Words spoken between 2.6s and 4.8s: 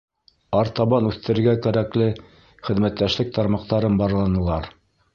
хеҙмәттәшлек тармаҡтарын барланылар.